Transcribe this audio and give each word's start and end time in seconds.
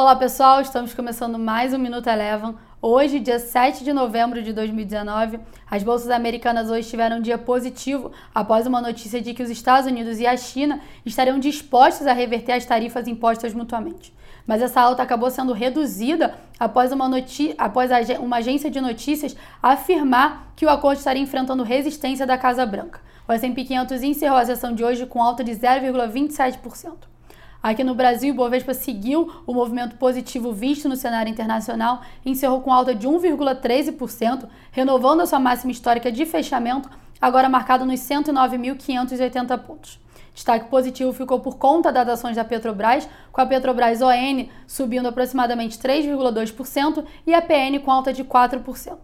Olá 0.00 0.14
pessoal, 0.14 0.60
estamos 0.60 0.94
começando 0.94 1.40
mais 1.40 1.74
um 1.74 1.78
Minuto 1.78 2.06
Eleven. 2.06 2.54
Hoje, 2.80 3.18
dia 3.18 3.40
7 3.40 3.82
de 3.82 3.92
novembro 3.92 4.40
de 4.40 4.52
2019, 4.52 5.40
as 5.68 5.82
bolsas 5.82 6.08
americanas 6.08 6.70
hoje 6.70 6.88
tiveram 6.88 7.16
um 7.16 7.20
dia 7.20 7.36
positivo 7.36 8.12
após 8.32 8.64
uma 8.64 8.80
notícia 8.80 9.20
de 9.20 9.34
que 9.34 9.42
os 9.42 9.50
Estados 9.50 9.90
Unidos 9.90 10.20
e 10.20 10.26
a 10.28 10.36
China 10.36 10.80
estariam 11.04 11.36
dispostos 11.36 12.06
a 12.06 12.12
reverter 12.12 12.52
as 12.52 12.64
tarifas 12.64 13.08
impostas 13.08 13.52
mutuamente. 13.52 14.14
Mas 14.46 14.62
essa 14.62 14.80
alta 14.80 15.02
acabou 15.02 15.32
sendo 15.32 15.52
reduzida 15.52 16.38
após 16.60 16.92
uma, 16.92 17.10
após 17.58 17.90
uma 18.20 18.36
agência 18.36 18.70
de 18.70 18.80
notícias 18.80 19.36
afirmar 19.60 20.52
que 20.54 20.64
o 20.64 20.70
acordo 20.70 20.98
estaria 20.98 21.20
enfrentando 21.20 21.64
resistência 21.64 22.24
da 22.24 22.38
Casa 22.38 22.64
Branca. 22.64 23.00
O 23.26 23.32
S&P 23.32 23.64
500 23.64 24.04
encerrou 24.04 24.38
a 24.38 24.46
sessão 24.46 24.72
de 24.72 24.84
hoje 24.84 25.06
com 25.06 25.20
alta 25.20 25.42
de 25.42 25.50
0,27%. 25.50 27.17
Aqui 27.60 27.82
no 27.82 27.94
Brasil, 27.94 28.32
o 28.32 28.36
Bovespa 28.36 28.72
seguiu 28.72 29.32
o 29.44 29.52
movimento 29.52 29.96
positivo 29.96 30.52
visto 30.52 30.88
no 30.88 30.94
cenário 30.94 31.30
internacional 31.30 32.02
encerrou 32.24 32.60
com 32.60 32.72
alta 32.72 32.94
de 32.94 33.08
1,13%, 33.08 34.48
renovando 34.70 35.22
a 35.22 35.26
sua 35.26 35.40
máxima 35.40 35.72
histórica 35.72 36.10
de 36.12 36.24
fechamento, 36.24 36.88
agora 37.20 37.48
marcado 37.48 37.84
nos 37.84 37.98
109.580 37.98 39.58
pontos. 39.58 39.98
Destaque 40.32 40.70
positivo 40.70 41.12
ficou 41.12 41.40
por 41.40 41.58
conta 41.58 41.90
das 41.90 42.08
ações 42.08 42.36
da 42.36 42.44
Petrobras, 42.44 43.08
com 43.32 43.40
a 43.40 43.46
Petrobras 43.46 44.00
ON 44.00 44.46
subindo 44.64 45.08
aproximadamente 45.08 45.76
3,2% 45.78 47.04
e 47.26 47.34
a 47.34 47.42
PN 47.42 47.80
com 47.80 47.90
alta 47.90 48.12
de 48.12 48.22
4%. 48.22 48.98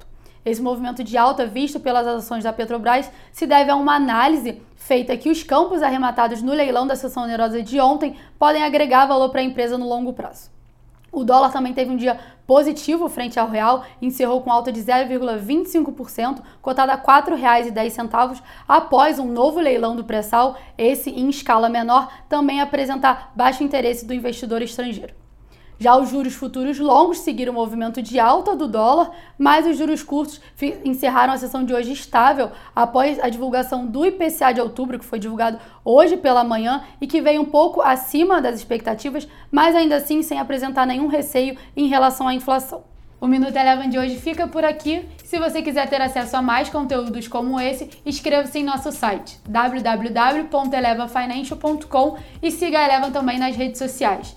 Esse 0.45 0.63
movimento 0.63 1.03
de 1.03 1.17
alta 1.17 1.45
visto 1.45 1.81
pelas 1.81 2.07
ações 2.07 2.45
da 2.45 2.53
Petrobras 2.53 3.11
se 3.33 3.47
deve 3.47 3.71
a 3.71 3.77
uma 3.77 3.97
análise 3.97 4.63
feita 4.85 5.17
que 5.17 5.31
os 5.31 5.43
campos 5.43 5.83
arrematados 5.83 6.43
no 6.43 6.53
leilão 6.53 6.87
da 6.87 6.95
sessão 6.95 7.23
onerosa 7.23 7.63
de 7.63 7.81
ontem 7.81 8.17
podem 8.39 8.63
agregar 8.63 9.07
valor 9.07 9.31
para 9.31 9.41
a 9.41 9.45
empresa 9.45 9.79
no 9.79 9.89
longo 9.89 10.13
prazo. 10.13 10.51
O 11.11 11.25
dólar 11.25 11.51
também 11.53 11.73
teve 11.73 11.91
um 11.91 11.97
dia 11.97 12.21
positivo 12.47 13.09
frente 13.09 13.41
ao 13.41 13.49
real 13.49 13.87
encerrou 14.03 14.43
com 14.43 14.53
alta 14.53 14.71
de 14.71 14.81
0,25%, 14.83 16.43
cotado 16.61 16.93
a 16.93 16.97
R$ 16.97 17.01
4,10 17.01 18.43
após 18.69 19.19
um 19.19 19.33
novo 19.33 19.59
leilão 19.59 19.97
do 19.97 20.05
pré-sal, 20.05 20.55
esse 20.77 21.09
em 21.09 21.31
escala 21.31 21.71
menor, 21.71 22.13
também 22.29 22.61
apresentar 22.61 23.33
baixo 23.35 23.65
interesse 23.65 24.05
do 24.05 24.13
investidor 24.13 24.61
estrangeiro. 24.61 25.24
Já 25.79 25.97
os 25.97 26.11
juros 26.11 26.35
futuros 26.35 26.79
longos 26.79 27.19
seguiram 27.19 27.53
o 27.53 27.57
movimento 27.57 28.01
de 28.01 28.19
alta 28.19 28.55
do 28.55 28.69
dólar, 28.69 29.11
mas 29.37 29.67
os 29.67 29.77
juros 29.77 30.03
curtos 30.03 30.41
encerraram 30.85 31.33
a 31.33 31.37
sessão 31.37 31.65
de 31.65 31.75
hoje 31.75 31.93
estável 31.93 32.51
após 32.75 33.19
a 33.19 33.29
divulgação 33.29 33.87
do 33.87 34.07
IPCA 34.07 34.53
de 34.53 34.61
outubro, 34.61 34.99
que 34.99 35.05
foi 35.05 35.19
divulgado 35.19 35.59
hoje 35.85 36.17
pela 36.17 36.45
manhã 36.45 36.85
e 37.01 37.07
que 37.07 37.21
veio 37.21 37.43
um 37.43 37.47
pouco 37.47 37.83
acima 37.83 38.41
das 38.41 38.57
expectativas, 38.57 39.27
mas 39.51 39.75
ainda 39.75 39.97
assim 39.97 40.23
sem 40.23 40.39
apresentar 40.39 40.87
nenhum 40.87 41.09
receio 41.09 41.57
em 41.77 41.89
relação 41.89 42.29
à 42.29 42.35
inflação. 42.35 42.95
O 43.25 43.27
Minuto 43.27 43.57
Eleven 43.57 43.89
de 43.89 43.99
hoje 43.99 44.17
fica 44.17 44.47
por 44.47 44.67
aqui. 44.67 45.09
Se 45.25 45.39
você 45.39 45.63
quiser 45.63 45.89
ter 45.89 46.01
acesso 46.01 46.37
a 46.37 46.43
mais 46.43 46.69
conteúdos 46.69 47.27
como 47.27 47.59
esse, 47.59 47.89
inscreva-se 48.05 48.59
em 48.59 48.65
nosso 48.65 48.93
site 48.93 49.39
www.elevafinancial.com 49.49 52.19
e 52.43 52.51
siga 52.51 52.81
a 52.81 52.85
Eleven 52.85 53.13
também 53.13 53.39
nas 53.39 53.57
redes 53.57 53.79
sociais. 53.79 54.37